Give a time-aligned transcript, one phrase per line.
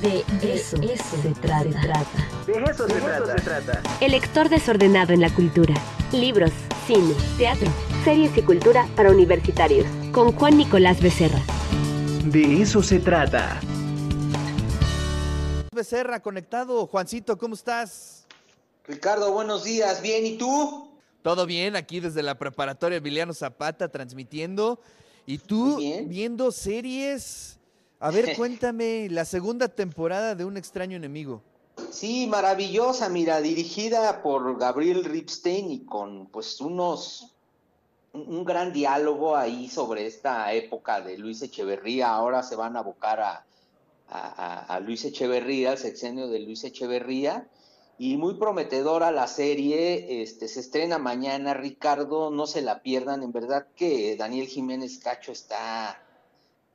[0.00, 1.64] De eso, se, trata.
[2.46, 3.00] De eso, se,
[3.42, 3.82] trata.
[4.00, 5.74] El lector desordenado en la cultura.
[6.10, 6.52] Libros,
[6.86, 7.70] cine, teatro,
[8.02, 9.86] series y cultura para universitarios.
[10.10, 11.42] Con Juan Nicolás Becerra.
[12.24, 13.60] De eso se trata.
[15.70, 16.86] Becerra, conectado.
[16.86, 18.24] Juancito, ¿cómo estás?
[18.86, 20.00] Ricardo, buenos días.
[20.00, 20.88] Bien, ¿y tú?
[21.20, 24.80] Todo bien, aquí desde la preparatoria Emiliano Zapata transmitiendo.
[25.26, 27.59] ¿Y tú viendo series?
[28.00, 31.42] A ver, cuéntame, la segunda temporada de Un extraño enemigo.
[31.90, 37.34] Sí, maravillosa, mira, dirigida por Gabriel Ripstein y con pues unos
[38.12, 42.10] un gran diálogo ahí sobre esta época de Luis Echeverría.
[42.10, 43.44] Ahora se van a abocar a,
[44.08, 47.48] a, Luis Echeverría, al sexenio de Luis Echeverría.
[47.98, 53.30] Y muy prometedora la serie, este, se estrena mañana, Ricardo, no se la pierdan, en
[53.30, 56.02] verdad que Daniel Jiménez Cacho está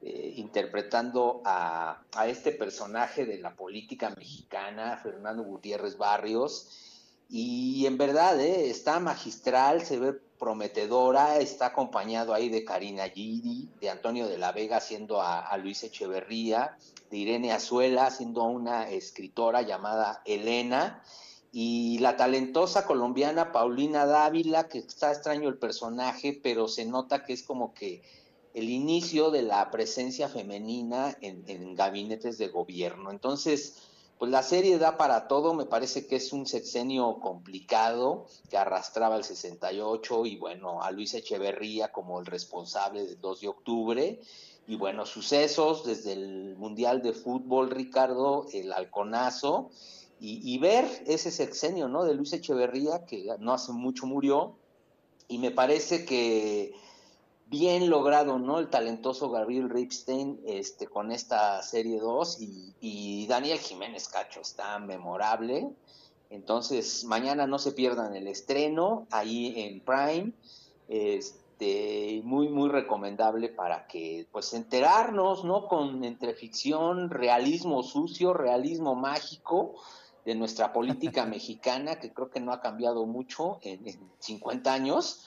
[0.00, 6.68] eh, interpretando a, este personaje de la política mexicana, Fernando Gutiérrez Barrios,
[7.28, 13.68] y en verdad eh, está magistral, se ve prometedora, está acompañado ahí de Karina Giri,
[13.80, 16.78] de Antonio de la Vega haciendo a, Luis Echeverría,
[17.10, 21.02] de Irene Azuela haciendo a una escritora llamada Elena,
[21.50, 27.32] y la talentosa colombiana Paulina Dávila, que está extraño el personaje, pero se nota que
[27.32, 28.02] es como que
[28.58, 33.10] el inicio de la presencia femenina en, gabinetes de gobierno.
[33.10, 33.76] Entonces,
[34.18, 39.16] pues la serie da para todo, me parece que es un sexenio complicado que arrastraba
[39.16, 44.20] el 68 y bueno, a Luis Echeverría como el responsable del 2 de octubre
[44.66, 49.70] y bueno, sucesos desde el Mundial de Fútbol, Ricardo, el halconazo
[50.20, 52.04] y, y ver ese sexenio, ¿no?
[52.04, 54.56] De Luis Echeverría que no hace mucho murió
[55.28, 56.74] y me parece que
[57.48, 58.58] bien logrado, ¿no?
[58.58, 62.38] El talentoso Gabriel Ripstein este, con esta serie 2
[62.80, 65.70] y, Daniel Jiménez Cacho está memorable.
[66.30, 70.32] Entonces, mañana no se pierdan el estreno ahí en Prime.
[70.88, 75.66] Este, muy, muy recomendable para que, pues, enterarnos, ¿no?
[75.68, 79.74] Con entre ficción, realismo sucio, realismo mágico
[80.24, 85.24] de nuestra política mexicana, que creo que no ha cambiado mucho en, en 50 años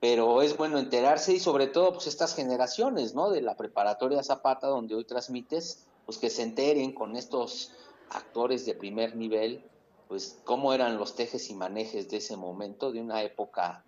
[0.00, 3.30] pero es bueno enterarse y sobre todo pues estas generaciones, ¿no?
[3.30, 7.72] De la preparatoria Zapata donde hoy transmites, pues que se enteren con estos
[8.08, 9.62] actores de primer nivel,
[10.08, 13.84] pues cómo eran los tejes y manejes de ese momento, de una época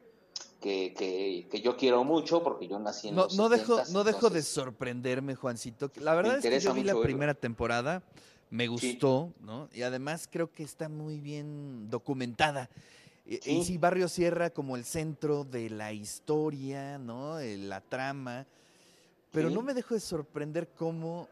[0.61, 0.95] que,
[1.51, 4.43] que, yo quiero mucho porque yo nací en no, los no dejo No dejo de
[4.43, 5.91] sorprenderme, Juancito.
[5.97, 8.03] La verdad es que yo vi la primera temporada,
[8.51, 9.69] me gustó, ¿no?
[9.73, 12.71] Y además creo que está muy bien documentada.
[13.25, 17.39] Y sí, Barrio Sierra como el centro de la historia, ¿no?
[17.39, 18.47] Eh, la trama.
[19.31, 21.29] Pero no me dejo de sorprender cómo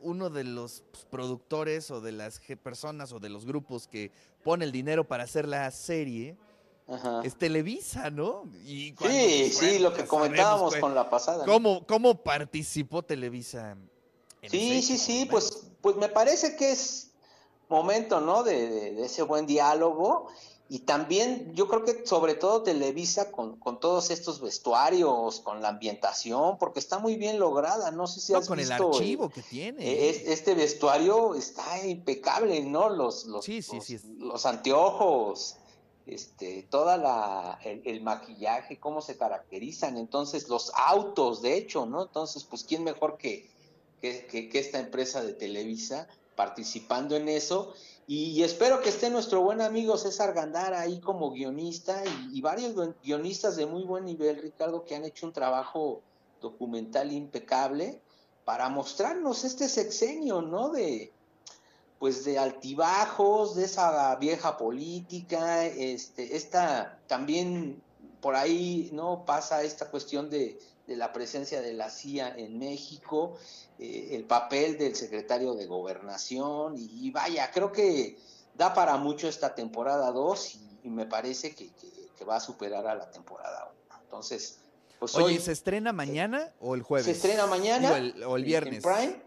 [0.00, 4.10] uno de los pues, productores o de las personas o de los grupos que
[4.42, 6.36] pone el dinero para hacer la serie
[7.24, 8.44] es Televisa, ¿no?
[8.66, 11.44] Y sí, sí, lo que comentábamos con la pasada.
[11.46, 13.76] ¿Cómo, ¿Cómo participó Televisa?
[14.42, 17.12] sí, sí, sí, pues, pues me parece que es
[17.68, 18.42] momento, ¿no?
[18.42, 20.28] de ese buen diálogo
[20.72, 25.68] y también yo creo que sobre todo Televisa con, con, todos estos vestuarios, con la
[25.68, 29.86] ambientación, porque está muy bien lograda, no sé si has con el archivo que tiene.
[29.86, 32.88] E, este vestuario está impecable, ¿no?
[32.88, 33.46] Los, los,
[34.16, 35.56] los, anteojos,
[36.06, 42.04] este, toda la, el, maquillaje, cómo se caracterizan, entonces los autos, de hecho, ¿no?
[42.04, 43.50] Entonces, pues, ¿quién mejor que,
[44.00, 47.74] que, que esta empresa de Televisa participando en eso?
[48.06, 53.56] Y espero que esté nuestro buen amigo César Gandara ahí como guionista y, varios guionistas
[53.56, 56.02] de muy buen nivel, Ricardo, que han hecho un trabajo
[56.40, 58.00] documental impecable
[58.44, 60.70] para mostrarnos este sexenio, ¿no?
[60.70, 61.12] De
[62.00, 67.80] pues de altibajos, de esa vieja política, este, esta también
[68.22, 69.26] por ahí, ¿no?
[69.26, 73.36] Pasa esta cuestión de, de la presencia de la CIA en México,
[73.78, 78.16] eh, el papel del secretario de gobernación y, vaya, creo que
[78.54, 81.70] da para mucho esta temporada 2 y, me parece que,
[82.24, 83.98] va a superar a la temporada 1.
[84.04, 84.60] Entonces,
[85.00, 87.06] pues Oye, ¿se estrena mañana o el jueves?
[87.06, 87.90] Se estrena mañana
[88.24, 88.84] o el, viernes.
[88.84, 89.22] En Prime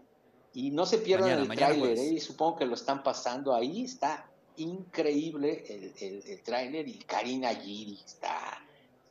[0.54, 2.18] y no se pierdan el tráiler, ¿eh?
[2.18, 8.00] supongo que lo están pasando ahí, está increíble el, el, el tráiler y Karina Giri
[8.02, 8.55] está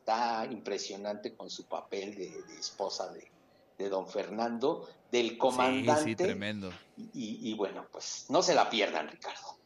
[0.06, 3.12] está impresionante con su papel de, esposa
[3.76, 6.04] de, don Fernando, del comandante.
[6.04, 6.72] Sí, sí, tremendo.
[7.12, 9.58] Y, bueno, pues no se la pierdan, Ricardo.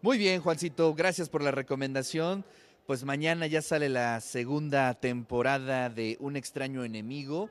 [0.00, 2.42] Muy bien, Juancito, gracias por la recomendación.
[2.86, 7.50] Pues mañana ya sale la segunda temporada de Un extraño enemigo,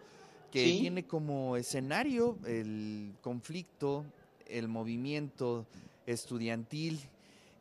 [0.52, 4.04] que tiene como escenario el conflicto
[4.48, 5.68] el movimiento
[6.08, 7.00] estudiantil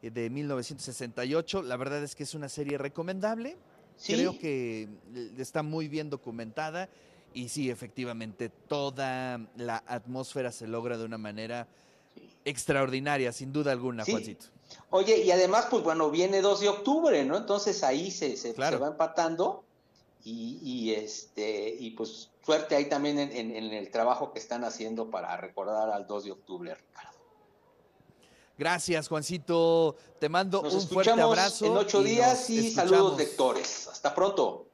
[0.00, 1.62] de 1968.
[1.62, 3.58] La verdad es que es una serie recomendable.
[4.04, 4.88] Creo que
[5.38, 6.88] está muy bien documentada
[7.37, 11.69] y sí, efectivamente, toda la atmósfera se logra de una manera
[12.46, 14.46] extraordinaria, sin duda alguna, Juancito.
[14.90, 17.37] Oye, y además, pues bueno, viene 2 de octubre, ¿no?
[17.37, 19.64] Entonces ahí se, se, va empatando
[20.25, 25.90] y, este y pues suerte ahí también en, el trabajo que están haciendo para recordar
[25.90, 27.15] al 2 de octubre, Ricardo.
[28.58, 29.97] Gracias, Juancito.
[30.19, 31.67] Te mando un fuerte abrazo.
[31.67, 33.88] En ocho días y saludos lectores.
[33.88, 34.65] Hasta pronto.